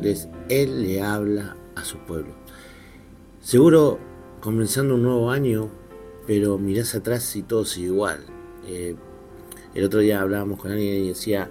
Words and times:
difíciles, 0.00 0.28
Él 0.48 0.82
le 0.82 1.02
habla 1.02 1.56
a 1.74 1.84
su 1.84 1.98
pueblo. 1.98 2.34
Seguro 3.40 3.98
comenzando 4.40 4.94
un 4.94 5.02
nuevo 5.02 5.30
año, 5.30 5.70
pero 6.26 6.58
mirás 6.58 6.94
atrás 6.94 7.34
y 7.36 7.42
todo 7.42 7.64
sigue 7.64 7.86
igual. 7.86 8.20
Eh, 8.66 8.94
el 9.74 9.84
otro 9.84 10.00
día 10.00 10.20
hablábamos 10.20 10.60
con 10.60 10.72
alguien 10.72 11.04
y 11.04 11.08
decía, 11.08 11.50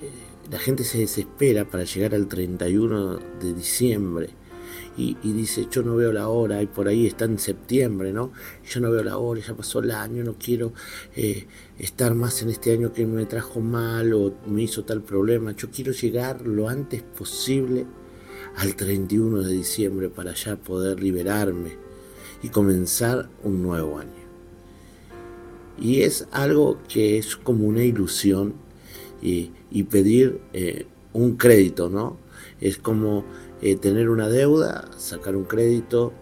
eh, 0.00 0.10
la 0.50 0.58
gente 0.58 0.84
se 0.84 0.98
desespera 0.98 1.64
para 1.64 1.84
llegar 1.84 2.14
al 2.14 2.28
31 2.28 3.18
de 3.40 3.54
diciembre 3.54 4.30
y, 4.96 5.14
dice, 5.22 5.66
yo 5.70 5.82
no 5.82 5.94
veo 5.94 6.10
la 6.10 6.28
hora, 6.28 6.62
y 6.62 6.66
por 6.66 6.88
ahí 6.88 7.06
está 7.06 7.26
en 7.26 7.38
septiembre, 7.38 8.12
¿no? 8.12 8.32
Yo 8.68 8.80
no 8.80 8.90
veo 8.90 9.04
la 9.04 9.18
hora, 9.18 9.42
ya 9.46 9.54
pasó 9.54 9.80
el 9.80 9.90
año, 9.90 10.24
no 10.24 10.36
quiero 10.38 10.72
eh, 11.14 11.46
estar 11.78 12.14
más 12.14 12.40
en 12.42 12.48
este 12.48 12.72
año 12.72 12.92
que 12.92 13.04
me 13.06 13.26
trajo 13.26 13.60
mal 13.60 14.14
o 14.14 14.34
me 14.46 14.62
hizo 14.62 14.84
tal 14.84 15.02
problema, 15.02 15.52
yo 15.52 15.70
quiero 15.70 15.92
llegar 15.92 16.46
lo 16.46 16.68
antes 16.68 17.02
posible 17.02 17.84
al 18.56 18.74
31 18.74 19.42
de 19.42 19.52
diciembre 19.52 20.08
para 20.08 20.32
ya 20.32 20.56
poder 20.56 21.00
liberarme 21.02 21.76
y 22.42 22.48
comenzar 22.48 23.28
un 23.42 23.62
nuevo 23.62 23.98
año. 23.98 24.10
Y 25.78 26.02
es 26.02 26.26
algo 26.30 26.78
que 26.88 27.18
es 27.18 27.36
como 27.36 27.66
una 27.66 27.84
ilusión 27.84 28.54
y, 29.20 29.52
pedir 29.90 30.40
eh, 30.54 30.86
un 31.12 31.36
crédito, 31.36 31.90
¿no? 31.90 32.16
Es 32.60 32.78
como 32.78 33.24
eh, 33.62 33.76
tener 33.76 34.10
una 34.10 34.28
deuda, 34.28 34.88
sacar 34.96 35.36
un 35.36 35.44
crédito 35.44 36.12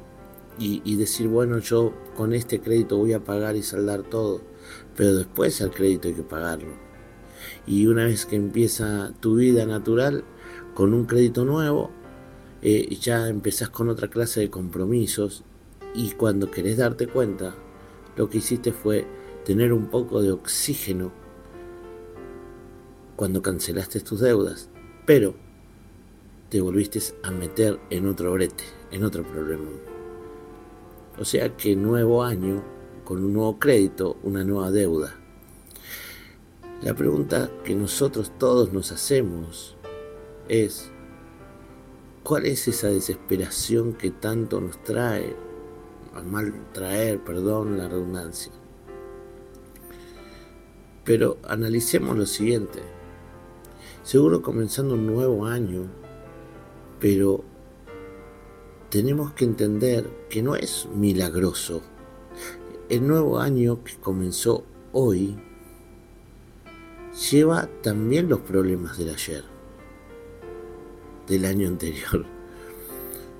y, 0.56 0.94
decir, 0.94 1.26
bueno, 1.26 1.58
yo 1.58 1.92
con 2.16 2.32
este 2.32 2.60
crédito 2.60 2.96
voy 2.96 3.12
a 3.12 3.24
pagar 3.24 3.56
y 3.56 3.62
saldar 3.64 4.04
todo, 4.04 4.40
pero 4.96 5.16
después 5.16 5.60
al 5.60 5.72
crédito 5.72 6.06
hay 6.06 6.14
que 6.14 6.22
pagarlo. 6.22 6.72
Y 7.66 7.88
una 7.88 8.04
vez 8.04 8.24
que 8.24 8.36
empieza 8.36 9.12
tu 9.18 9.36
vida 9.36 9.66
natural 9.66 10.22
con 10.74 10.94
un 10.94 11.06
crédito 11.06 11.44
nuevo, 11.44 11.90
eh, 12.62 12.96
ya 13.00 13.28
empezás 13.28 13.68
con 13.68 13.88
otra 13.88 14.08
clase 14.08 14.40
de 14.40 14.50
compromisos 14.50 15.42
y 15.92 16.12
cuando 16.12 16.52
querés 16.52 16.76
darte 16.76 17.08
cuenta, 17.08 17.54
lo 18.16 18.30
que 18.30 18.38
hiciste 18.38 18.72
fue 18.72 19.06
tener 19.44 19.72
un 19.72 19.88
poco 19.88 20.22
de 20.22 20.30
oxígeno 20.30 21.12
cuando 23.16 23.42
cancelaste 23.42 24.00
tus 24.00 24.20
deudas, 24.20 24.70
pero 25.04 25.34
te 26.54 26.60
volviste 26.60 27.00
a 27.24 27.32
meter 27.32 27.80
en 27.90 28.06
otro 28.06 28.32
brete, 28.32 28.62
en 28.92 29.02
otro 29.02 29.24
problema. 29.24 29.72
O 31.18 31.24
sea 31.24 31.56
que 31.56 31.74
nuevo 31.74 32.22
año, 32.22 32.62
con 33.02 33.24
un 33.24 33.32
nuevo 33.32 33.58
crédito, 33.58 34.18
una 34.22 34.44
nueva 34.44 34.70
deuda. 34.70 35.16
La 36.80 36.94
pregunta 36.94 37.50
que 37.64 37.74
nosotros 37.74 38.30
todos 38.38 38.72
nos 38.72 38.92
hacemos 38.92 39.76
es, 40.48 40.92
¿Cuál 42.22 42.46
es 42.46 42.68
esa 42.68 42.86
desesperación 42.86 43.94
que 43.94 44.12
tanto 44.12 44.60
nos 44.60 44.80
trae, 44.84 45.34
a 46.14 46.22
mal 46.22 46.54
traer, 46.72 47.18
perdón, 47.24 47.78
la 47.78 47.88
redundancia? 47.88 48.52
Pero 51.02 51.36
analicemos 51.42 52.16
lo 52.16 52.26
siguiente. 52.26 52.80
Seguro 54.04 54.40
comenzando 54.40 54.94
un 54.94 55.08
nuevo 55.08 55.46
año, 55.46 56.03
pero 57.04 57.44
tenemos 58.88 59.34
que 59.34 59.44
entender 59.44 60.08
que 60.30 60.42
no 60.42 60.56
es 60.56 60.88
milagroso. 60.94 61.82
El 62.88 63.06
nuevo 63.06 63.40
año 63.40 63.84
que 63.84 63.92
comenzó 63.96 64.64
hoy 64.94 65.36
lleva 67.30 67.68
también 67.82 68.30
los 68.30 68.40
problemas 68.40 68.96
del 68.96 69.10
ayer 69.10 69.44
del 71.26 71.44
año 71.44 71.68
anterior. 71.68 72.24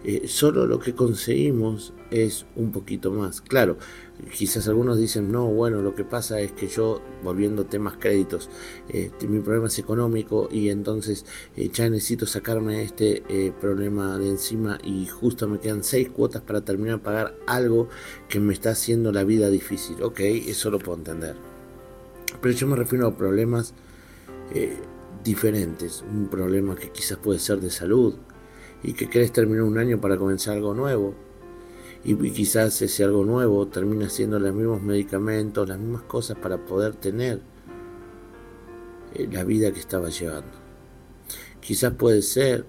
Eh, 0.05 0.29
solo 0.29 0.67
lo 0.67 0.79
que 0.79 0.95
conseguimos 0.95 1.95
es 2.11 2.45
un 2.57 2.71
poquito 2.71 3.11
más. 3.13 3.41
Claro, 3.41 3.79
quizás 4.37 4.69
algunos 4.69 4.99
dicen, 4.99 5.31
no, 5.33 5.47
bueno, 5.47 5.83
lo 5.83 5.95
que 5.95 6.05
pasa 6.05 6.41
es 6.41 6.53
que 6.53 6.69
yo, 6.69 7.01
volviendo 7.23 7.67
temas 7.67 7.97
créditos, 7.99 8.49
eh, 8.89 9.11
mi 9.29 9.41
problema 9.41 9.67
es 9.67 9.79
económico 9.79 10.49
y 10.51 10.69
entonces 10.69 11.27
eh, 11.57 11.71
ya 11.73 11.89
necesito 11.91 12.27
sacarme 12.27 12.83
este 12.83 13.23
problema 13.61 14.19
de 14.19 14.29
encima 14.29 14.79
y 14.83 15.07
justo 15.07 15.49
me 15.49 15.59
quedan 15.59 15.83
seis 15.85 16.09
cuotas 16.09 16.43
para 16.43 16.65
terminar 16.65 16.99
de 16.99 17.05
pagar 17.05 17.35
algo 17.47 17.89
que 18.29 18.41
me 18.41 18.53
está 18.53 18.71
haciendo 18.71 19.13
la 19.13 19.25
vida 19.25 19.51
difícil. 19.51 20.03
Ok, 20.03 20.21
eso 20.21 20.71
lo 20.71 20.79
puedo 20.79 20.99
entender. 20.99 21.37
Pero 22.41 22.55
yo 22.55 22.67
me 22.67 22.77
refiero 22.77 23.07
a 23.07 23.17
problemas 23.17 23.75
diferentes. 25.25 26.05
Un 26.09 26.29
problema 26.29 26.77
que 26.77 26.91
quizás 26.91 27.19
puede 27.19 27.39
ser 27.39 27.61
de 27.61 27.71
salud 27.71 28.15
y 28.83 28.93
que 28.93 29.09
querés 29.09 29.33
terminar 29.33 29.65
un 29.65 29.79
año 29.79 30.01
para 30.01 30.17
comenzar 30.17 30.55
algo 30.55 30.75
nuevo. 30.75 31.15
Y 32.05 32.15
quizás 32.31 32.83
ese 32.83 33.05
algo 33.05 33.25
nuevo 33.25 33.67
termina 33.69 34.11
siendo 34.11 34.39
los 34.39 34.55
mismos 34.55 34.83
medicamentos, 34.83 35.69
las 35.69 35.79
mismas 35.79 36.03
cosas 36.03 36.37
para 36.37 36.65
poder 36.65 36.95
tener 36.95 37.41
eh, 39.15 39.29
la 39.33 39.45
vida 39.45 39.73
que 39.73 39.81
estaba 39.81 40.11
llevando. 40.11 40.53
Quizás 41.61 41.95
puede 41.95 42.21
ser 42.21 42.67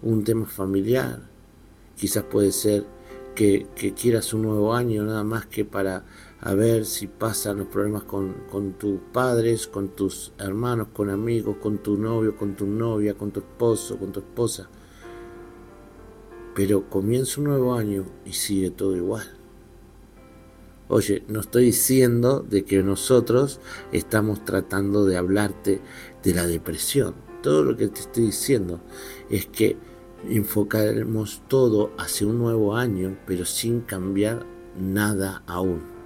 un 0.00 0.22
tema 0.22 0.46
familiar, 0.46 1.22
quizás 1.96 2.22
puede 2.22 2.52
ser 2.52 2.86
que, 3.34 3.66
quieras 3.96 4.32
un 4.34 4.42
nuevo 4.42 4.74
año 4.74 5.04
nada 5.04 5.22
más 5.22 5.46
que 5.46 5.64
para 5.64 6.04
a 6.40 6.54
ver 6.54 6.84
si 6.84 7.06
pasan 7.06 7.58
los 7.58 7.68
problemas 7.68 8.04
con, 8.04 8.74
tus 8.78 9.00
padres, 9.12 9.66
con 9.66 9.88
tus 9.88 10.32
hermanos, 10.38 10.88
con 10.92 11.10
amigos, 11.10 11.56
con 11.60 11.78
tu 11.78 11.96
novio, 11.96 12.36
con 12.36 12.54
tu 12.54 12.66
novia, 12.66 13.14
con 13.14 13.30
tu 13.30 13.40
esposo, 13.40 13.96
con 13.96 14.12
tu 14.12 14.20
esposa. 14.20 14.68
Pero 16.58 16.90
comienza 16.90 17.40
un 17.40 17.46
nuevo 17.46 17.74
año 17.76 18.04
y 18.26 18.32
sigue 18.32 18.72
todo 18.72 18.96
igual. 18.96 19.22
Oye, 20.88 21.22
no 21.28 21.38
estoy 21.38 21.66
diciendo 21.66 22.40
de 22.40 22.64
que 22.64 22.82
nosotros 22.82 23.60
estamos 23.92 24.44
tratando 24.44 25.04
de 25.04 25.16
hablarte 25.16 25.80
de 26.24 26.34
la 26.34 26.48
depresión. 26.48 27.14
Todo 27.44 27.62
lo 27.62 27.76
que 27.76 27.86
te 27.86 28.00
estoy 28.00 28.24
diciendo 28.24 28.80
es 29.30 29.46
que 29.46 29.76
enfocaremos 30.28 31.42
todo 31.46 31.92
hacia 31.96 32.26
un 32.26 32.40
nuevo 32.40 32.74
año, 32.74 33.16
pero 33.24 33.44
sin 33.44 33.82
cambiar 33.82 34.44
nada 34.76 35.44
aún 35.46 35.96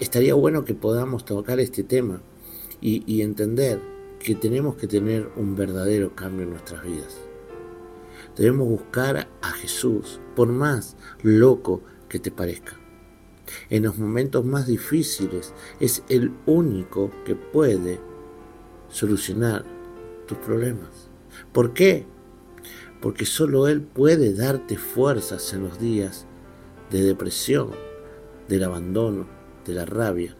estaría 0.00 0.32
bueno 0.32 0.64
que 0.64 0.74
podamos 0.74 1.26
tocar 1.26 1.60
este 1.60 1.82
tema 1.82 2.22
y, 2.80 3.20
entender 3.20 3.78
que 4.18 4.34
tenemos 4.34 4.76
que 4.76 4.88
tener 4.88 5.28
un 5.36 5.54
verdadero 5.54 6.16
cambio 6.16 6.44
en 6.44 6.50
nuestras 6.50 6.82
vidas. 6.82 7.31
Debemos 8.36 8.68
buscar 8.68 9.28
a 9.42 9.50
Jesús, 9.50 10.20
por 10.34 10.48
más 10.48 10.96
loco 11.22 11.82
que 12.08 12.18
te 12.18 12.30
parezca. 12.30 12.78
En 13.68 13.82
los 13.82 13.98
momentos 13.98 14.44
más 14.44 14.66
difíciles 14.66 15.52
es 15.80 16.02
el 16.08 16.32
único 16.46 17.10
que 17.24 17.34
puede 17.34 18.00
solucionar 18.88 19.64
tus 20.26 20.38
problemas. 20.38 21.10
¿Por 21.52 21.74
qué? 21.74 22.06
Porque 23.00 23.26
solo 23.26 23.68
Él 23.68 23.82
puede 23.82 24.34
darte 24.34 24.76
fuerzas 24.76 25.52
en 25.52 25.64
los 25.64 25.78
días 25.78 26.26
de 26.90 27.02
depresión, 27.02 27.70
del 28.48 28.64
abandono, 28.64 29.26
de 29.66 29.74
la 29.74 29.84
rabia, 29.84 30.36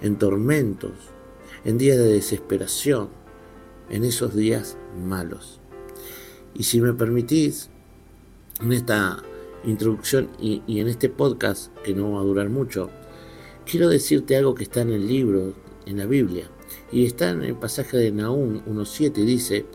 en 0.00 0.16
tormentos, 0.16 0.92
en 1.64 1.78
días 1.78 1.98
de 1.98 2.12
desesperación, 2.12 3.08
en 3.90 4.04
esos 4.04 4.34
días 4.34 4.76
malos. 4.96 5.60
Y 6.58 6.64
si 6.64 6.80
me 6.80 6.92
permitís, 6.92 7.70
en 8.60 8.72
esta 8.72 9.22
introducción 9.64 10.28
y, 10.40 10.62
en 10.66 10.88
este 10.88 11.08
podcast, 11.08 11.72
que 11.78 11.94
no 11.94 12.12
va 12.12 12.20
a 12.20 12.24
durar 12.24 12.48
mucho, 12.48 12.90
quiero 13.64 13.88
decirte 13.88 14.36
algo 14.36 14.56
que 14.56 14.64
está 14.64 14.80
en 14.80 14.90
el 14.90 15.06
libro, 15.06 15.54
en 15.86 15.98
la 15.98 16.06
Biblia, 16.06 16.50
y 16.90 17.06
está 17.06 17.30
en 17.30 17.44
el 17.44 17.54
pasaje 17.54 17.96
de 17.96 18.10
Nahum 18.10 18.60
1.7, 18.66 19.12
dice, 19.24 19.66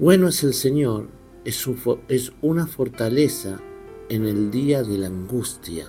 bueno 0.00 0.26
es 0.26 0.42
el 0.42 0.54
Señor, 0.54 1.08
es, 1.44 1.64
es 2.08 2.32
una 2.42 2.66
fortaleza 2.66 3.60
en 4.08 4.26
el 4.26 4.50
día 4.50 4.82
de 4.82 4.98
la 4.98 5.06
angustia, 5.06 5.86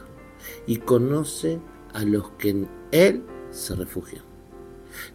y 0.68 0.78
conoce 0.78 1.60
a 1.92 2.04
los 2.04 2.30
que 2.34 2.50
en 2.50 2.70
Él 2.92 3.24
se 3.50 3.76
refugian. 3.76 4.33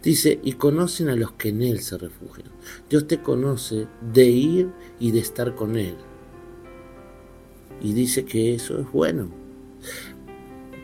Dice, 0.03 0.39
y 0.43 0.53
conocen 0.53 1.09
a 1.09 1.15
los 1.15 1.33
que 1.33 1.49
en 1.49 1.61
Él 1.61 1.79
se 1.79 1.97
refugian. 1.97 2.49
Dios 2.89 3.07
te 3.07 3.21
conoce 3.21 3.87
de 4.13 4.25
ir 4.25 4.69
y 4.99 5.11
de 5.11 5.19
estar 5.19 5.55
con 5.55 5.77
Él. 5.77 5.95
Y 7.81 7.93
dice 7.93 8.25
que 8.25 8.53
eso 8.55 8.79
es 8.79 8.91
bueno. 8.91 9.29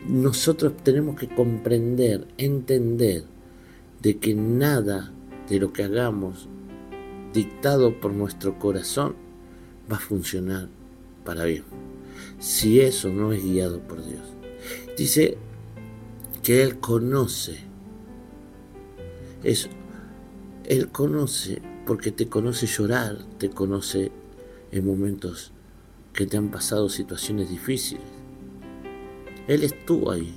Nosotros 0.08 0.74
tenemos 0.82 1.18
que 1.18 1.28
comprender, 1.28 2.26
entender 2.38 3.24
de 4.02 4.18
que 4.18 4.34
nada 4.34 5.12
de 5.48 5.58
lo 5.58 5.72
que 5.72 5.82
hagamos 5.82 6.48
dictado 7.32 8.00
por 8.00 8.12
nuestro 8.12 8.58
corazón 8.58 9.14
va 9.90 9.96
a 9.96 10.00
funcionar 10.00 10.68
para 11.24 11.44
bien. 11.44 11.64
Si 12.38 12.80
eso 12.80 13.10
no 13.10 13.32
es 13.32 13.42
guiado 13.44 13.80
por 13.80 14.04
Dios. 14.04 14.22
Dice 14.96 15.36
que 16.42 16.62
Él 16.62 16.78
conoce. 16.78 17.65
Es, 19.46 19.68
él 20.64 20.88
conoce 20.88 21.62
porque 21.86 22.10
te 22.10 22.26
conoce 22.26 22.66
llorar, 22.66 23.16
te 23.38 23.48
conoce 23.48 24.10
en 24.72 24.84
momentos 24.84 25.52
que 26.12 26.26
te 26.26 26.36
han 26.36 26.50
pasado 26.50 26.88
situaciones 26.88 27.48
difíciles. 27.48 28.02
Él 29.46 29.62
estuvo 29.62 30.10
ahí. 30.10 30.34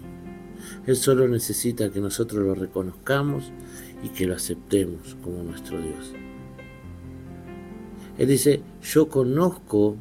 Él 0.85 0.95
solo 0.95 1.27
necesita 1.27 1.89
que 1.89 1.99
nosotros 1.99 2.45
lo 2.45 2.53
reconozcamos 2.53 3.51
y 4.03 4.09
que 4.09 4.27
lo 4.27 4.35
aceptemos 4.35 5.17
como 5.23 5.41
nuestro 5.41 5.81
Dios. 5.81 6.13
Él 8.19 8.27
dice, 8.27 8.61
yo 8.83 9.09
conozco 9.09 9.95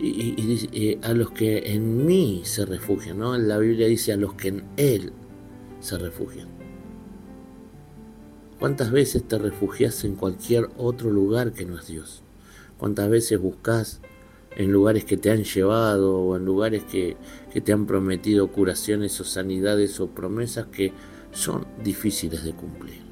y, 0.00 0.98
a 1.00 1.12
los 1.12 1.30
que 1.30 1.72
en 1.72 2.06
mí 2.06 2.42
se 2.44 2.66
refugian, 2.66 3.18
¿no? 3.18 3.38
La 3.38 3.58
Biblia 3.58 3.86
dice 3.86 4.12
a 4.12 4.16
los 4.16 4.34
que 4.34 4.48
en 4.48 4.64
Él 4.76 5.12
se 5.78 5.96
refugian. 5.96 6.55
¿Cuántas 8.58 8.90
veces 8.90 9.22
te 9.28 9.36
refugias 9.36 10.02
en 10.04 10.14
cualquier 10.16 10.70
otro 10.78 11.10
lugar 11.10 11.52
que 11.52 11.66
no 11.66 11.78
es 11.78 11.88
Dios? 11.88 12.22
¿Cuántas 12.78 13.10
veces 13.10 13.38
buscas 13.38 14.00
en 14.56 14.72
lugares 14.72 15.04
que 15.04 15.18
te 15.18 15.30
han 15.30 15.44
llevado 15.44 16.18
o 16.18 16.36
en 16.36 16.46
lugares 16.46 16.82
que, 16.84 17.18
que 17.52 17.60
te 17.60 17.74
han 17.74 17.84
prometido 17.86 18.50
curaciones 18.50 19.20
o 19.20 19.24
sanidades 19.24 20.00
o 20.00 20.08
promesas 20.08 20.68
que 20.68 20.94
son 21.32 21.66
difíciles 21.84 22.44
de 22.44 22.54
cumplir? 22.54 23.02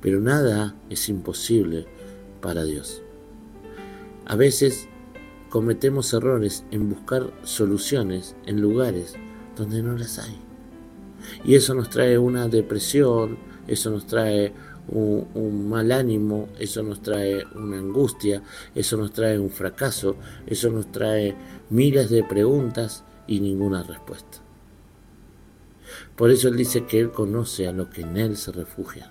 Pero 0.00 0.20
nada 0.20 0.76
es 0.90 1.08
imposible 1.08 1.86
para 2.40 2.62
Dios. 2.62 3.02
A 4.26 4.36
veces 4.36 4.86
cometemos 5.50 6.14
errores 6.14 6.64
en 6.70 6.88
buscar 6.88 7.32
soluciones 7.42 8.36
en 8.46 8.60
lugares 8.60 9.14
donde 9.56 9.82
no 9.82 9.98
las 9.98 10.20
hay. 10.20 10.36
Y 11.44 11.56
eso 11.56 11.74
nos 11.74 11.90
trae 11.90 12.16
una 12.16 12.48
depresión, 12.48 13.38
eso 13.66 13.90
nos 13.90 14.06
trae 14.06 14.52
un, 14.88 15.68
mal 15.68 15.92
ánimo, 15.92 16.48
eso 16.58 16.82
nos 16.82 17.02
trae 17.02 17.44
una 17.54 17.78
angustia, 17.78 18.42
eso 18.74 18.96
nos 18.96 19.12
trae 19.12 19.38
un 19.38 19.50
fracaso, 19.50 20.16
eso 20.46 20.70
nos 20.70 20.90
trae 20.90 21.34
miles 21.70 22.10
de 22.10 22.24
preguntas 22.24 23.04
y 23.26 23.40
ninguna 23.40 23.82
respuesta. 23.82 24.38
Por 26.16 26.30
eso 26.30 26.48
Él 26.48 26.56
dice 26.56 26.84
que 26.84 27.00
Él 27.00 27.10
conoce 27.10 27.68
a 27.68 27.72
los 27.72 27.88
que 27.88 28.02
en 28.02 28.16
Él 28.16 28.36
se 28.36 28.52
refugian. 28.52 29.10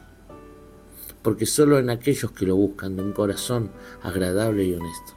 Porque 1.22 1.46
solo 1.46 1.78
en 1.78 1.90
aquellos 1.90 2.32
que 2.32 2.46
lo 2.46 2.56
buscan 2.56 2.96
de 2.96 3.04
un 3.04 3.14
corazón 3.14 3.72
agradable 4.02 4.64
y 4.66 4.74
honesto. 4.74 5.14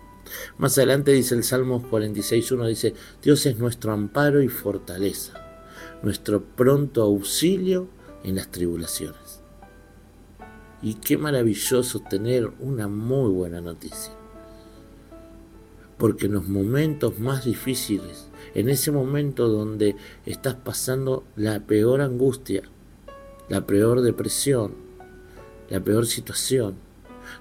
Más 0.58 0.76
adelante 0.76 1.12
dice 1.12 1.34
el 1.34 1.44
Salmo 1.44 1.82
46.1, 1.90 2.66
dice, 2.66 2.94
Dios 3.22 3.46
es 3.46 3.58
nuestro 3.58 3.92
amparo 3.92 4.42
y 4.42 4.48
fortaleza, 4.48 5.32
nuestro 6.02 6.42
pronto 6.42 7.02
auxilio 7.02 7.88
en 8.22 8.36
las 8.36 8.50
tribulaciones. 8.50 9.23
Y 10.84 10.96
qué 10.96 11.16
maravilloso 11.16 12.00
tener 12.00 12.50
una 12.60 12.88
muy 12.88 13.30
buena 13.32 13.62
noticia. 13.62 14.12
Porque 15.96 16.26
en 16.26 16.34
los 16.34 16.46
momentos 16.46 17.18
más 17.18 17.46
difíciles, 17.46 18.28
en 18.54 18.68
ese 18.68 18.92
momento 18.92 19.48
donde 19.48 19.96
estás 20.26 20.56
pasando 20.56 21.24
la 21.36 21.60
peor 21.60 22.02
angustia, 22.02 22.64
la 23.48 23.66
peor 23.66 24.02
depresión, 24.02 24.74
la 25.70 25.80
peor 25.80 26.04
situación, 26.04 26.74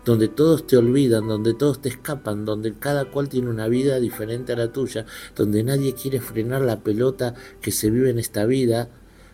donde 0.05 0.29
todos 0.29 0.65
te 0.65 0.77
olvidan, 0.77 1.27
donde 1.27 1.53
todos 1.53 1.81
te 1.81 1.89
escapan, 1.89 2.45
donde 2.45 2.73
cada 2.73 3.11
cual 3.11 3.27
tiene 3.27 3.49
una 3.49 3.67
vida 3.67 3.99
diferente 3.99 4.53
a 4.53 4.55
la 4.55 4.71
tuya, 4.71 5.05
donde 5.35 5.65
nadie 5.65 5.95
quiere 5.95 6.21
frenar 6.21 6.61
la 6.61 6.79
pelota 6.79 7.35
que 7.59 7.71
se 7.71 7.89
vive 7.89 8.09
en 8.09 8.19
esta 8.19 8.45
vida, 8.45 8.87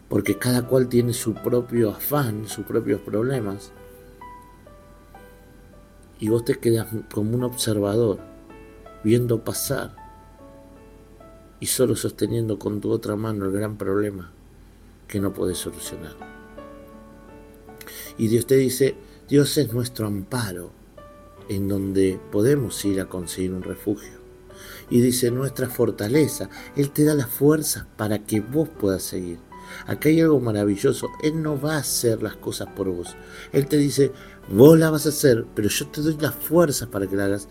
porque 0.07 0.39
cada 0.39 0.65
cual 0.65 0.89
tiene 0.89 1.13
su 1.13 1.35
propio 1.35 1.91
afán, 1.91 2.47
sus 2.47 2.65
propios 2.65 3.01
problemas. 3.01 3.71
Y 6.19 6.29
vos 6.29 6.43
te 6.43 6.55
quedas 6.55 6.87
como 7.13 7.35
un 7.35 7.43
observador, 7.43 8.19
viendo 9.03 9.43
pasar 9.43 9.95
y 11.59 11.65
solo 11.65 11.95
sosteniendo 11.95 12.59
con 12.59 12.81
tu 12.81 12.91
otra 12.91 13.15
mano 13.15 13.45
el 13.45 13.51
gran 13.51 13.77
problema 13.77 14.31
que 15.07 15.19
no 15.19 15.33
puedes 15.33 15.57
solucionar. 15.57 16.15
Y 18.17 18.27
Dios 18.27 18.45
te 18.45 18.55
dice, 18.55 18.95
Dios 19.27 19.57
es 19.57 19.73
nuestro 19.73 20.07
amparo, 20.07 20.71
en 21.47 21.67
donde 21.67 22.19
podemos 22.31 22.83
ir 22.85 23.01
a 23.01 23.09
conseguir 23.09 23.53
un 23.53 23.63
refugio. 23.63 24.19
Y 24.89 25.01
dice 25.01 25.31
nuestra 25.31 25.69
fortaleza, 25.69 26.49
Él 26.75 26.91
te 26.91 27.05
da 27.05 27.15
la 27.15 27.27
fuerza 27.27 27.87
para 27.97 28.19
que 28.19 28.41
vos 28.41 28.69
puedas 28.69 29.03
seguir. 29.03 29.39
Acá 29.85 30.09
hay 30.09 30.21
algo 30.21 30.39
maravilloso, 30.39 31.09
Él 31.23 31.41
no 31.41 31.59
va 31.59 31.75
a 31.75 31.79
hacer 31.79 32.21
las 32.21 32.35
cosas 32.35 32.69
por 32.75 32.89
vos. 32.89 33.15
Él 33.51 33.67
te 33.67 33.77
dice, 33.77 34.11
vos 34.49 34.77
la 34.77 34.89
vas 34.89 35.05
a 35.05 35.09
hacer, 35.09 35.45
pero 35.55 35.69
yo 35.69 35.87
te 35.87 36.01
doy 36.01 36.17
las 36.19 36.35
fuerzas 36.35 36.87
para 36.89 37.07
que 37.07 37.15
la 37.15 37.25
hagas, 37.25 37.47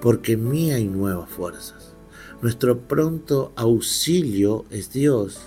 porque 0.00 0.32
en 0.32 0.48
mí 0.48 0.72
hay 0.72 0.86
nuevas 0.88 1.28
fuerzas. 1.28 1.94
Nuestro 2.42 2.78
pronto 2.80 3.52
auxilio 3.56 4.64
es 4.70 4.92
Dios 4.92 5.40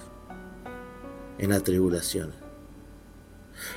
en 1.39 1.49
la 1.49 1.59
tribulación. 1.59 2.31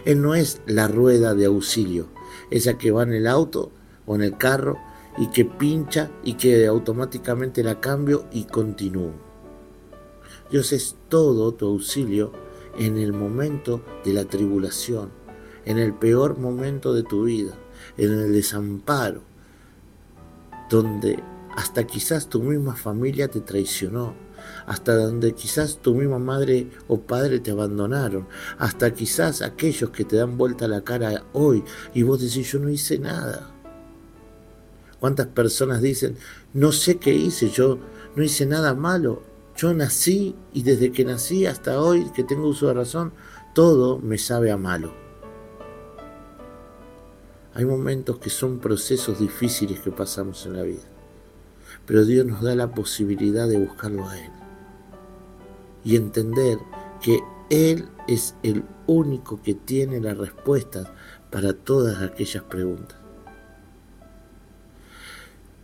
Él 0.05 0.21
no 0.21 0.35
es 0.35 0.61
la 0.67 0.89
rueda 0.89 1.35
de 1.35 1.47
auxilio, 1.47 2.09
esa 2.51 2.77
que 2.77 2.91
va 2.91 3.03
en 3.03 3.13
el 3.13 3.27
auto 3.27 3.73
o 4.05 4.15
en 4.15 4.23
el 4.23 4.37
carro 4.37 4.79
y 5.19 5.29
que 5.29 5.45
pincha 5.45 6.11
y 6.23 6.35
que 6.35 6.67
automáticamente 6.67 7.63
la 7.63 7.81
cambio 7.81 8.27
y 8.33 8.45
continúo. 8.45 9.26
Dios 10.51 10.73
es 10.73 10.97
todo 11.09 11.53
tu 11.53 11.67
auxilio 11.67 12.33
en 12.79 12.99
el 12.99 13.13
momento 13.13 13.83
de 14.05 14.13
la 14.13 14.25
tribulación, 14.25 15.11
en 15.65 15.79
el 15.79 15.93
peor 15.93 16.39
momento 16.39 16.95
de 16.95 17.03
tu 17.03 17.25
vida, 17.25 17.55
en 17.97 18.13
el 18.13 18.33
desamparo, 18.33 19.23
donde 20.71 21.23
hasta 21.57 21.87
quizás 21.87 22.29
tu 22.29 22.43
misma 22.43 22.77
familia 22.77 23.29
te 23.29 23.41
traicionó, 23.41 24.15
hasta 24.67 24.95
donde 24.95 25.33
quizás 25.33 25.79
tu 25.79 25.95
misma 25.95 26.19
madre 26.19 26.69
o 26.87 27.01
padre 27.01 27.41
te 27.41 27.51
abandonaron, 27.51 28.29
hasta 28.59 28.93
quizás 28.93 29.43
aquellos 29.43 29.91
que 29.91 30.05
te 30.05 30.17
dan 30.17 30.37
vuelta 30.37 30.69
la 30.69 30.83
cara 30.83 31.25
hoy 31.33 31.65
y 31.95 32.03
vos 32.03 32.21
decís 32.21 32.53
yo 32.53 32.59
no 32.59 32.69
hice 32.69 32.99
nada. 32.99 33.53
¿Cuántas 35.01 35.27
personas 35.27 35.83
dicen, 35.83 36.17
no 36.55 36.73
sé 36.73 36.99
qué 36.99 37.15
hice, 37.15 37.51
yo 37.51 37.79
no 38.15 38.23
hice 38.23 38.47
nada 38.47 38.75
malo, 38.75 39.23
yo 39.57 39.73
nací 39.73 40.35
y 40.53 40.63
desde 40.63 40.93
que 40.93 41.05
nací 41.05 41.47
hasta 41.47 41.81
hoy 41.81 42.11
que 42.15 42.25
tengo 42.25 42.49
uso 42.49 42.69
de 42.69 42.75
razón, 42.75 43.13
todo 43.55 43.99
me 43.99 44.19
sabe 44.19 44.51
a 44.51 44.57
malo. 44.57 44.93
Hay 47.55 47.65
momentos 47.65 48.19
que 48.19 48.29
son 48.29 48.59
procesos 48.59 49.19
difíciles 49.19 49.81
que 49.81 49.91
pasamos 49.91 50.45
en 50.45 50.57
la 50.57 50.63
vida, 50.63 50.85
pero 51.87 52.05
Dios 52.05 52.27
nos 52.27 52.43
da 52.43 52.55
la 52.55 52.71
posibilidad 52.75 53.49
de 53.49 53.59
buscarlo 53.59 54.07
a 54.07 54.19
Él 54.19 54.31
y 55.83 55.97
entender 55.97 56.59
que 57.01 57.21
Él 57.49 57.89
es 58.09 58.35
el 58.43 58.63
único 58.87 59.41
que 59.41 59.55
tiene 59.55 60.01
las 60.01 60.19
respuestas 60.19 60.89
para 61.31 61.55
todas 61.55 62.03
aquellas 62.03 62.43
preguntas. 62.45 62.96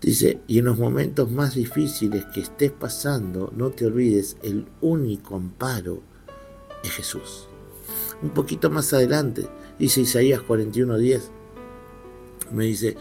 Dice, 0.02 0.40
y 0.49 0.59
en 0.59 0.64
los 0.64 0.78
momentos 0.78 1.30
más 1.30 1.54
difíciles 1.54 2.25
que 2.35 2.40
estés 2.40 2.73
pasando, 2.73 3.52
no 3.56 3.71
te 3.71 3.87
olvides, 3.87 4.37
el 4.42 4.66
único 4.80 5.37
amparo 5.37 6.02
es 6.82 6.90
Jesús. 6.90 7.47
Un 8.21 8.30
poquito 8.30 8.68
más 8.68 8.92
adelante, 8.92 9.49
dice 9.78 10.00
Isaías 10.00 10.40
41:10, 10.40 11.30
me 12.50 12.64
dice, 12.64 12.97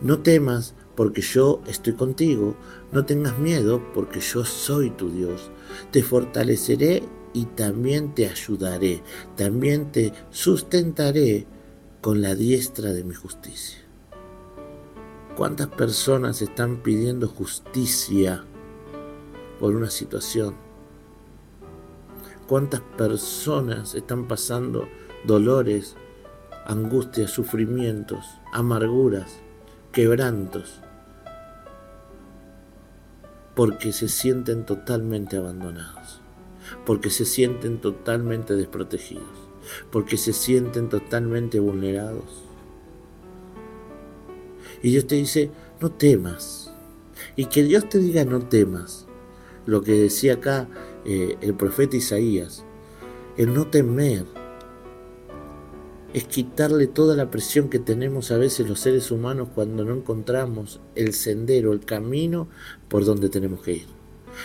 no 0.00 0.20
temas 0.20 0.74
porque 0.94 1.20
yo 1.20 1.62
estoy 1.66 1.94
contigo, 1.94 2.54
no 2.92 3.04
tengas 3.04 3.38
miedo 3.38 3.82
porque 3.92 4.20
yo 4.20 4.44
soy 4.44 4.90
tu 4.90 5.10
Dios, 5.10 5.50
te 5.90 6.04
fortaleceré 6.04 7.02
y 7.32 7.46
también 7.46 8.14
te 8.14 8.28
ayudaré, 8.28 9.02
también 9.36 9.90
te 9.90 10.12
sustentaré 10.30 11.46
con 12.00 12.22
la 12.22 12.36
diestra 12.36 12.92
de 12.92 13.02
mi 13.02 13.14
justicia. 13.14 13.83
¿Cuántas 15.36 15.68
personas 15.68 16.42
están 16.42 16.76
pidiendo 16.78 17.28
justicia 17.28 18.44
por 19.58 19.74
una 19.74 19.90
situación? 19.90 20.54
¿Cuántas 22.46 22.80
personas 22.80 23.94
están 23.94 24.28
pasando 24.28 24.88
dolores, 25.24 25.96
angustias, 26.66 27.30
sufrimientos, 27.30 28.24
amarguras, 28.52 29.40
quebrantos? 29.92 30.80
porque 33.54 33.92
se 33.92 34.08
sienten 34.08 34.66
totalmente 34.66 35.36
abandonados, 35.36 36.20
porque 36.84 37.10
se 37.10 37.24
sienten 37.24 37.80
totalmente 37.80 38.54
desprotegidos, 38.54 39.24
porque 39.90 40.16
se 40.16 40.32
sienten 40.32 40.88
totalmente 40.88 41.60
vulnerados. 41.60 42.42
Y 44.84 44.90
Dios 44.90 45.06
te 45.06 45.14
dice, 45.14 45.50
no 45.80 45.90
temas. 45.90 46.70
Y 47.36 47.46
que 47.46 47.64
Dios 47.64 47.88
te 47.88 47.98
diga, 47.98 48.26
no 48.26 48.40
temas. 48.40 49.06
Lo 49.64 49.80
que 49.80 49.92
decía 49.92 50.34
acá 50.34 50.68
eh, 51.06 51.38
el 51.40 51.54
profeta 51.54 51.96
Isaías, 51.96 52.66
el 53.38 53.54
no 53.54 53.66
temer 53.68 54.26
es 56.12 56.24
quitarle 56.24 56.86
toda 56.86 57.16
la 57.16 57.30
presión 57.30 57.70
que 57.70 57.78
tenemos 57.78 58.30
a 58.30 58.36
veces 58.36 58.68
los 58.68 58.78
seres 58.78 59.10
humanos 59.10 59.48
cuando 59.54 59.86
no 59.86 59.94
encontramos 59.94 60.80
el 60.94 61.14
sendero, 61.14 61.72
el 61.72 61.86
camino 61.86 62.48
por 62.88 63.06
donde 63.06 63.30
tenemos 63.30 63.62
que 63.62 63.72
ir. 63.72 63.86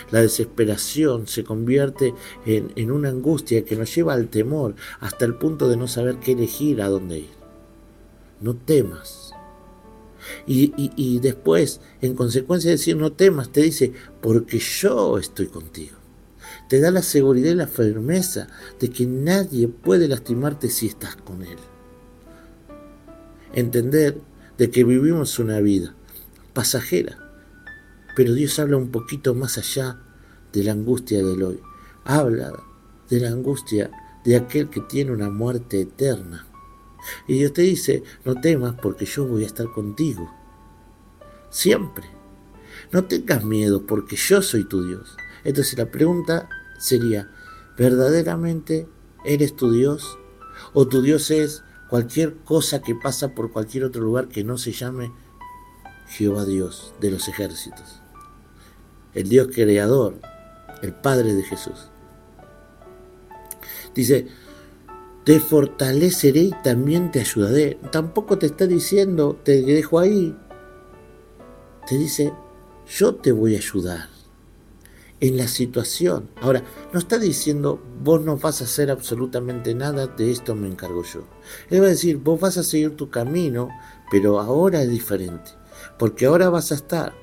La 0.09 0.21
desesperación 0.21 1.27
se 1.27 1.43
convierte 1.43 2.13
en, 2.45 2.91
una 2.91 3.09
angustia 3.09 3.65
que 3.65 3.75
nos 3.75 3.93
lleva 3.93 4.13
al 4.13 4.29
temor 4.29 4.75
hasta 5.01 5.25
el 5.25 5.35
punto 5.35 5.67
de 5.67 5.75
no 5.75 5.89
saber 5.89 6.15
qué 6.21 6.31
elegir, 6.31 6.81
a 6.81 6.87
dónde 6.87 7.19
ir. 7.19 7.39
No 8.39 8.55
temas. 8.55 9.28
Y, 10.45 11.19
después, 11.19 11.81
en 12.01 12.15
consecuencia 12.15 12.69
de 12.69 12.77
decir 12.77 12.95
no 12.95 13.11
temas, 13.13 13.51
te 13.51 13.61
dice, 13.61 13.93
porque 14.21 14.59
yo 14.59 15.17
estoy 15.17 15.47
contigo. 15.47 15.97
Te 16.67 16.79
da 16.79 16.91
la 16.91 17.01
seguridad 17.01 17.51
y 17.51 17.55
la 17.55 17.67
firmeza 17.67 18.47
de 18.79 18.89
que 18.89 19.05
nadie 19.05 19.67
puede 19.67 20.07
lastimarte 20.07 20.69
si 20.69 20.87
estás 20.87 21.15
con 21.15 21.41
Él. 21.43 21.57
Entender 23.53 24.19
de 24.57 24.69
que 24.69 24.83
vivimos 24.83 25.39
una 25.39 25.59
vida 25.59 25.95
pasajera, 26.53 27.17
pero 28.15 28.33
Dios 28.33 28.59
habla 28.59 28.77
un 28.77 28.91
poquito 28.91 29.33
más 29.33 29.57
allá 29.57 29.97
de 30.51 30.63
la 30.63 30.73
angustia 30.73 31.23
del 31.23 31.41
hoy. 31.41 31.59
Habla 32.03 32.53
de 33.09 33.19
la 33.19 33.29
angustia 33.29 33.89
de 34.23 34.35
aquel 34.35 34.69
que 34.69 34.81
tiene 34.81 35.11
una 35.11 35.29
muerte 35.29 35.81
eterna. 35.81 36.45
Y 37.27 37.35
Dios 37.35 37.53
te 37.53 37.61
dice, 37.61 38.03
no 38.25 38.39
temas 38.39 38.75
porque 38.81 39.05
yo 39.05 39.25
voy 39.25 39.43
a 39.43 39.47
estar 39.47 39.67
contigo. 39.71 40.29
Siempre. 41.49 42.07
No 42.91 43.05
tengas 43.05 43.43
miedo 43.43 43.85
porque 43.85 44.15
yo 44.15 44.41
soy 44.41 44.63
tu 44.63 44.85
Dios. 44.85 45.17
Entonces 45.43 45.77
la 45.77 45.89
pregunta 45.89 46.49
sería, 46.79 47.29
¿verdaderamente 47.77 48.87
eres 49.23 49.55
tu 49.55 49.71
Dios? 49.71 50.17
¿O 50.73 50.87
tu 50.87 51.01
Dios 51.01 51.31
es 51.31 51.63
cualquier 51.89 52.37
cosa 52.37 52.81
que 52.81 52.95
pasa 52.95 53.33
por 53.35 53.51
cualquier 53.51 53.85
otro 53.85 54.01
lugar 54.01 54.27
que 54.27 54.43
no 54.43 54.57
se 54.57 54.71
llame 54.71 55.11
Jehová 56.07 56.45
Dios 56.45 56.93
de 56.99 57.11
los 57.11 57.27
ejércitos? 57.27 58.01
El 59.13 59.29
Dios 59.29 59.49
creador, 59.53 60.19
el 60.81 60.93
Padre 60.93 61.33
de 61.33 61.43
Jesús. 61.43 61.89
Dice, 63.93 64.27
te 65.29 65.39
fortaleceré 65.39 66.39
y 66.39 66.55
también 66.63 67.11
te 67.11 67.19
ayudaré. 67.19 67.77
Tampoco 67.91 68.39
te 68.39 68.47
está 68.47 68.65
diciendo, 68.65 69.39
te 69.43 69.61
dejo 69.61 69.99
ahí. 69.99 70.35
Te 71.87 71.99
dice, 71.99 72.33
yo 72.87 73.13
te 73.13 73.31
voy 73.31 73.53
a 73.53 73.59
ayudar 73.59 74.09
en 75.19 75.37
la 75.37 75.47
situación. 75.47 76.31
Ahora, 76.41 76.63
no 76.91 76.97
está 76.97 77.19
diciendo, 77.19 77.79
vos 78.03 78.23
no 78.23 78.37
vas 78.37 78.61
a 78.61 78.63
hacer 78.63 78.89
absolutamente 78.89 79.75
nada, 79.75 80.07
de 80.07 80.31
esto 80.31 80.55
me 80.55 80.67
encargo 80.67 81.03
yo. 81.03 81.25
Él 81.69 81.83
va 81.83 81.85
a 81.85 81.89
decir, 81.89 82.17
vos 82.17 82.39
vas 82.39 82.57
a 82.57 82.63
seguir 82.63 82.95
tu 82.95 83.11
camino, 83.11 83.69
pero 84.09 84.39
ahora 84.39 84.81
es 84.81 84.89
diferente. 84.89 85.51
Porque 85.99 86.25
ahora 86.25 86.49
vas 86.49 86.71
a 86.71 86.75
estar 86.75 87.13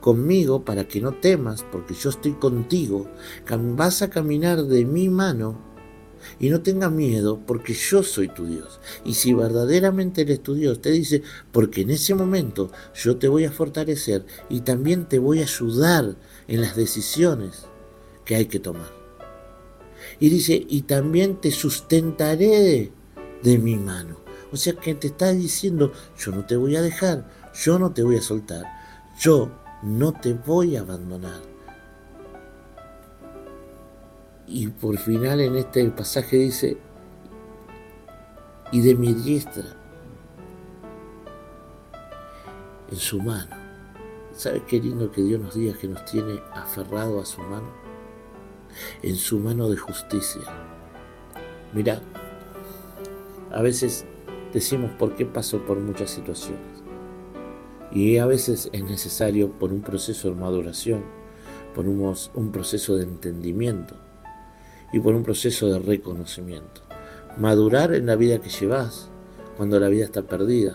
conmigo 0.00 0.64
para 0.64 0.86
que 0.86 1.00
no 1.00 1.10
temas, 1.14 1.64
porque 1.72 1.94
yo 1.94 2.10
estoy 2.10 2.34
contigo. 2.34 3.08
Vas 3.74 4.00
a 4.02 4.10
caminar 4.10 4.62
de 4.62 4.84
mi 4.84 5.08
mano 5.08 5.67
y 6.38 6.50
no 6.50 6.60
tengas 6.60 6.90
miedo, 6.90 7.40
porque 7.46 7.74
yo 7.74 8.02
soy 8.02 8.28
tu 8.28 8.46
Dios. 8.46 8.80
Y 9.04 9.14
si 9.14 9.32
verdaderamente 9.32 10.22
eres 10.22 10.42
tu 10.42 10.54
Dios, 10.54 10.80
te 10.80 10.90
dice, 10.90 11.22
porque 11.52 11.82
en 11.82 11.90
ese 11.90 12.14
momento 12.14 12.70
yo 12.94 13.16
te 13.16 13.28
voy 13.28 13.44
a 13.44 13.52
fortalecer 13.52 14.24
y 14.48 14.60
también 14.60 15.06
te 15.06 15.18
voy 15.18 15.40
a 15.40 15.44
ayudar 15.44 16.16
en 16.46 16.60
las 16.60 16.76
decisiones 16.76 17.66
que 18.24 18.36
hay 18.36 18.46
que 18.46 18.60
tomar. 18.60 18.92
Y 20.20 20.30
dice, 20.30 20.66
y 20.68 20.82
también 20.82 21.40
te 21.40 21.50
sustentaré 21.50 22.92
de 23.42 23.58
mi 23.58 23.76
mano. 23.76 24.18
O 24.50 24.56
sea 24.56 24.74
que 24.74 24.94
te 24.94 25.08
está 25.08 25.32
diciendo, 25.32 25.92
yo 26.18 26.32
no 26.32 26.46
te 26.46 26.56
voy 26.56 26.76
a 26.76 26.82
dejar, 26.82 27.30
yo 27.54 27.78
no 27.78 27.92
te 27.92 28.02
voy 28.02 28.16
a 28.16 28.22
soltar, 28.22 28.64
yo 29.20 29.50
no 29.82 30.12
te 30.12 30.32
voy 30.32 30.76
a 30.76 30.80
abandonar. 30.80 31.47
Y 34.50 34.68
por 34.68 34.96
final 34.96 35.42
en 35.42 35.56
este 35.56 35.84
pasaje 35.90 36.36
dice, 36.36 36.78
y 38.72 38.80
de 38.80 38.94
mi 38.94 39.12
diestra, 39.12 39.76
en 42.90 42.96
su 42.96 43.20
mano. 43.20 43.54
¿Sabes 44.34 44.62
qué 44.66 44.80
lindo 44.80 45.12
que 45.12 45.22
Dios 45.22 45.38
nos 45.38 45.54
diga 45.54 45.76
que 45.76 45.86
nos 45.86 46.02
tiene 46.06 46.40
aferrado 46.54 47.20
a 47.20 47.26
su 47.26 47.42
mano? 47.42 47.68
En 49.02 49.16
su 49.16 49.38
mano 49.38 49.68
de 49.68 49.76
justicia. 49.76 50.40
Mira, 51.74 52.00
a 53.52 53.60
veces 53.60 54.06
decimos 54.54 54.90
por 54.92 55.14
qué 55.14 55.26
paso 55.26 55.58
por 55.66 55.78
muchas 55.78 56.10
situaciones. 56.10 56.62
Y 57.92 58.16
a 58.16 58.24
veces 58.24 58.70
es 58.72 58.82
necesario 58.82 59.50
por 59.50 59.74
un 59.74 59.82
proceso 59.82 60.30
de 60.30 60.36
maduración, 60.36 61.04
por 61.74 61.86
un 61.86 62.50
proceso 62.50 62.96
de 62.96 63.04
entendimiento 63.04 64.07
y 64.92 65.00
por 65.00 65.14
un 65.14 65.22
proceso 65.22 65.68
de 65.68 65.78
reconocimiento. 65.78 66.82
Madurar 67.36 67.94
en 67.94 68.06
la 68.06 68.16
vida 68.16 68.38
que 68.40 68.48
llevas 68.48 69.08
cuando 69.56 69.78
la 69.78 69.88
vida 69.88 70.04
está 70.04 70.22
perdida. 70.22 70.74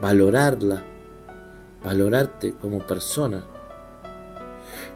Valorarla. 0.00 0.84
Valorarte 1.84 2.54
como 2.54 2.86
persona. 2.86 3.44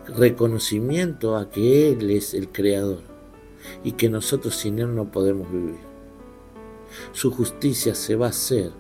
Reconocimiento 0.07 1.37
a 1.37 1.51
que 1.51 1.91
Él 1.91 2.11
es 2.11 2.35
el 2.35 2.51
creador 2.51 3.01
y 3.83 3.93
que 3.93 4.09
nosotros 4.09 4.55
sin 4.55 4.79
Él 4.79 4.95
no 4.95 5.11
podemos 5.11 5.51
vivir. 5.51 5.81
Su 7.13 7.31
justicia 7.31 7.95
se 7.95 8.15
va 8.17 8.27
a 8.27 8.31
hacer, 8.31 8.71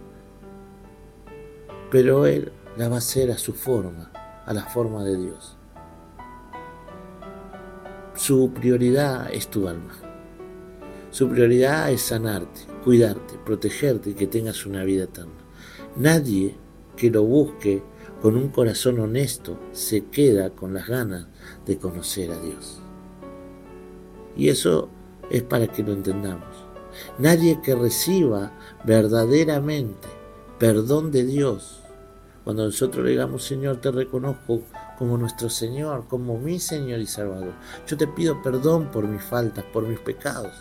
pero 1.90 2.26
Él 2.26 2.52
la 2.76 2.88
va 2.88 2.96
a 2.96 2.98
hacer 2.98 3.30
a 3.30 3.38
su 3.38 3.52
forma, 3.52 4.12
a 4.44 4.54
la 4.54 4.64
forma 4.66 5.04
de 5.04 5.16
Dios. 5.16 5.55
Su 8.16 8.50
prioridad 8.50 9.32
es 9.32 9.48
tu 9.48 9.68
alma. 9.68 9.92
Su 11.10 11.28
prioridad 11.28 11.90
es 11.90 12.00
sanarte, 12.02 12.62
cuidarte, 12.82 13.38
protegerte 13.44 14.10
y 14.10 14.14
que 14.14 14.26
tengas 14.26 14.64
una 14.64 14.84
vida 14.84 15.04
eterna. 15.04 15.32
Nadie 15.96 16.56
que 16.96 17.10
lo 17.10 17.22
busque 17.24 17.82
con 18.22 18.36
un 18.36 18.48
corazón 18.48 18.98
honesto 19.00 19.58
se 19.72 20.06
queda 20.06 20.50
con 20.50 20.72
las 20.72 20.88
ganas 20.88 21.26
de 21.66 21.76
conocer 21.76 22.32
a 22.32 22.40
Dios. 22.40 22.80
Y 24.34 24.48
eso 24.48 24.88
es 25.30 25.42
para 25.42 25.66
que 25.66 25.82
lo 25.82 25.92
entendamos. 25.92 26.66
Nadie 27.18 27.60
que 27.62 27.74
reciba 27.74 28.52
verdaderamente 28.84 30.08
perdón 30.58 31.10
de 31.10 31.24
Dios, 31.24 31.80
cuando 32.44 32.64
nosotros 32.64 33.04
le 33.04 33.10
digamos, 33.10 33.44
Señor, 33.44 33.80
te 33.80 33.90
reconozco 33.90 34.62
como 34.98 35.18
nuestro 35.18 35.50
Señor, 35.50 36.06
como 36.08 36.38
mi 36.38 36.58
Señor 36.58 37.00
y 37.00 37.06
Salvador. 37.06 37.54
Yo 37.86 37.96
te 37.96 38.06
pido 38.06 38.42
perdón 38.42 38.90
por 38.90 39.06
mis 39.06 39.22
faltas, 39.22 39.64
por 39.64 39.86
mis 39.86 39.98
pecados. 39.98 40.52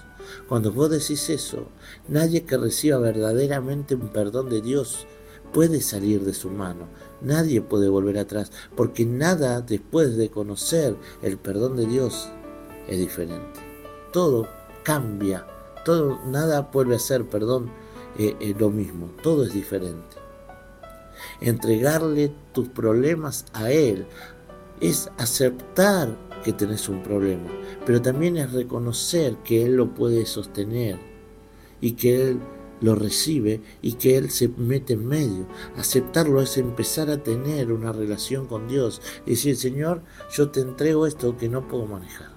Cuando 0.48 0.72
vos 0.72 0.89
decís 0.89 1.30
eso, 1.30 1.68
nadie 2.08 2.46
que 2.46 2.58
reciba 2.58 2.98
verdaderamente 2.98 3.96
un 3.96 4.10
perdón 4.10 4.50
de 4.50 4.62
Dios 4.62 5.06
puede 5.54 5.82
salir 5.82 6.24
de 6.24 6.34
su 6.34 6.50
mano. 6.50 6.88
Nadie 7.22 7.62
puede 7.62 7.88
volver 7.88 8.18
atrás, 8.18 8.51
porque 8.75 9.06
nada 9.06 9.62
después 9.62 10.18
de 10.18 10.30
conocer 10.30 10.96
el 11.22 11.38
perdón 11.38 11.77
de 11.77 11.86
Dios 11.86 12.30
es 12.88 12.98
diferente. 12.98 13.60
Todo 14.12 14.48
cambia, 14.84 15.46
todo, 15.86 16.20
nada 16.25 16.70
vuelve 16.74 16.96
a 16.96 17.00
ser, 17.00 17.25
perdón, 17.25 17.72
eh, 18.18 18.36
eh, 18.39 18.56
lo 18.58 18.70
mismo, 18.70 19.10
todo 19.22 19.44
es 19.44 19.54
diferente 19.54 20.25
entregarle 21.42 22.34
tus 22.54 22.70
problemas 22.70 23.46
a 23.54 23.72
Él. 23.72 24.06
Es 24.82 25.10
aceptar 25.18 26.18
que 26.44 26.54
tenés 26.54 26.90
un 26.90 27.02
problema, 27.02 27.50
pero 27.86 28.02
también 28.02 28.38
es 28.38 28.52
reconocer 28.54 29.38
que 29.44 29.66
Él 29.66 29.76
lo 29.76 29.94
puede 29.94 30.26
sostener 30.26 31.00
y 31.82 31.94
que 31.94 32.22
Él 32.22 32.40
lo 32.82 32.96
recibe 32.96 33.62
y 33.82 33.94
que 33.94 34.18
Él 34.18 34.30
se 34.30 34.50
mete 34.50 34.94
en 34.94 35.08
medio. 35.08 35.48
Aceptarlo 35.78 36.42
es 36.42 36.58
empezar 36.58 37.10
a 37.10 37.24
tener 37.24 37.72
una 37.72 37.92
relación 37.92 38.48
con 38.48 38.68
Dios 38.68 39.02
y 39.26 39.32
decir, 39.32 39.56
Señor, 39.56 40.04
yo 40.32 40.50
te 40.50 40.62
entrego 40.62 41.08
esto 41.08 41.38
que 41.38 41.50
no 41.50 41.68
puedo 41.68 41.86
manejar. 41.86 42.30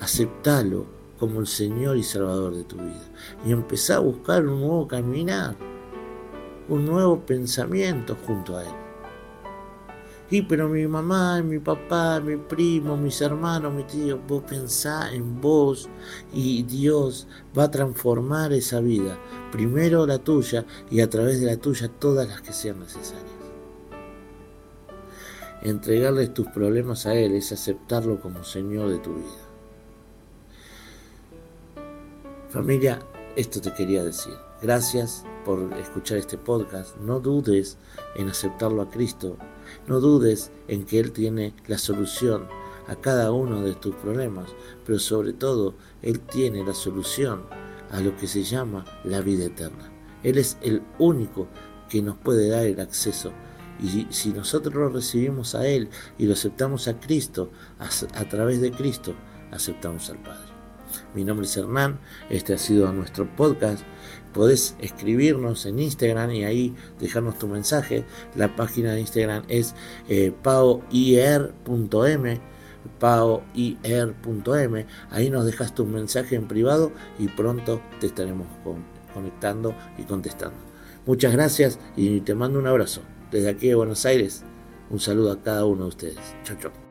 Aceptalo 0.00 0.86
como 1.18 1.40
el 1.40 1.46
Señor 1.46 1.96
y 1.96 2.02
Salvador 2.02 2.54
de 2.54 2.64
tu 2.64 2.76
vida 2.76 3.10
y 3.44 3.52
empezar 3.52 3.96
a 3.96 4.00
buscar 4.00 4.46
un 4.46 4.60
nuevo 4.60 4.86
caminar 4.86 5.56
un 6.68 6.86
nuevo 6.86 7.20
pensamiento 7.20 8.16
junto 8.26 8.56
a 8.56 8.64
Él. 8.64 8.88
Y 10.30 10.42
pero 10.42 10.68
mi 10.68 10.86
mamá, 10.86 11.42
mi 11.42 11.58
papá, 11.58 12.20
mi 12.20 12.36
primo, 12.36 12.98
mis 12.98 13.20
hermanos, 13.22 13.72
mi 13.72 13.84
tío, 13.84 14.20
vos 14.28 14.42
pensá 14.42 15.10
en 15.12 15.40
vos 15.40 15.88
y 16.34 16.62
Dios 16.64 17.26
va 17.56 17.64
a 17.64 17.70
transformar 17.70 18.52
esa 18.52 18.80
vida. 18.80 19.18
Primero 19.50 20.06
la 20.06 20.18
tuya 20.18 20.66
y 20.90 21.00
a 21.00 21.08
través 21.08 21.40
de 21.40 21.46
la 21.46 21.56
tuya 21.56 21.88
todas 21.88 22.28
las 22.28 22.42
que 22.42 22.52
sean 22.52 22.80
necesarias. 22.80 23.24
Entregarles 25.62 26.34
tus 26.34 26.46
problemas 26.48 27.06
a 27.06 27.14
Él 27.14 27.32
es 27.32 27.50
aceptarlo 27.50 28.20
como 28.20 28.44
Señor 28.44 28.90
de 28.90 28.98
tu 28.98 29.14
vida. 29.14 29.48
Familia, 32.50 32.98
esto 33.34 33.60
te 33.62 33.72
quería 33.72 34.04
decir. 34.04 34.34
Gracias 34.60 35.24
por 35.48 35.72
escuchar 35.78 36.18
este 36.18 36.36
podcast. 36.36 36.98
No 36.98 37.20
dudes 37.20 37.78
en 38.16 38.28
aceptarlo 38.28 38.82
a 38.82 38.90
Cristo. 38.90 39.38
No 39.86 39.98
dudes 39.98 40.52
en 40.68 40.84
que 40.84 41.00
Él 41.00 41.10
tiene 41.10 41.54
la 41.66 41.78
solución 41.78 42.46
a 42.86 42.96
cada 42.96 43.32
uno 43.32 43.62
de 43.62 43.74
tus 43.74 43.94
problemas, 43.94 44.50
pero 44.84 44.98
sobre 44.98 45.32
todo 45.32 45.74
Él 46.02 46.20
tiene 46.20 46.62
la 46.66 46.74
solución 46.74 47.44
a 47.90 48.00
lo 48.00 48.14
que 48.18 48.26
se 48.26 48.42
llama 48.42 48.84
la 49.04 49.22
vida 49.22 49.46
eterna. 49.46 49.90
Él 50.22 50.36
es 50.36 50.58
el 50.60 50.82
único 50.98 51.48
que 51.88 52.02
nos 52.02 52.18
puede 52.18 52.50
dar 52.50 52.66
el 52.66 52.78
acceso. 52.78 53.32
Y 53.80 54.06
si 54.10 54.34
nosotros 54.34 54.74
lo 54.74 54.90
recibimos 54.90 55.54
a 55.54 55.66
Él 55.66 55.88
y 56.18 56.26
lo 56.26 56.34
aceptamos 56.34 56.88
a 56.88 57.00
Cristo, 57.00 57.50
a, 57.78 58.24
través 58.26 58.60
de 58.60 58.70
Cristo, 58.70 59.14
aceptamos 59.50 60.10
al 60.10 60.18
Padre. 60.18 60.58
Mi 61.14 61.24
nombre 61.24 61.46
es 61.46 61.56
Hernán, 61.56 62.00
este 62.28 62.52
ha 62.52 62.58
sido 62.58 62.92
nuestro 62.92 63.34
podcast. 63.34 63.82
Podés 64.38 64.76
escribirnos 64.80 65.66
en 65.66 65.80
Instagram 65.80 66.30
y 66.30 66.44
ahí 66.44 66.76
dejarnos 67.00 67.40
tu 67.40 67.48
mensaje. 67.48 68.04
La 68.36 68.54
página 68.54 68.92
de 68.92 69.00
Instagram 69.00 69.42
es 69.48 69.74
eh, 70.08 70.32
paoir.m 70.44 71.50
paoir.m. 73.00 74.86
Ahí 75.10 75.28
nos 75.28 75.44
dejas 75.44 75.74
tu 75.74 75.86
mensaje 75.86 76.36
en 76.36 76.46
privado 76.46 76.92
y 77.18 77.26
pronto 77.26 77.82
te 77.98 78.06
estaremos 78.06 78.46
conectando 79.12 79.74
y 79.98 80.04
contestando. 80.04 80.58
Muchas 81.04 81.32
gracias 81.32 81.80
y 81.96 82.20
te 82.20 82.36
mando 82.36 82.60
un 82.60 82.68
abrazo. 82.68 83.02
Desde 83.32 83.48
aquí 83.50 83.66
de 83.66 83.74
Buenos 83.74 84.06
Aires, 84.06 84.44
un 84.88 85.00
saludo 85.00 85.32
a 85.32 85.42
cada 85.42 85.64
uno 85.64 85.82
de 85.82 85.88
ustedes. 85.88 86.18
Chau, 86.44 86.56
chau. 86.60 86.87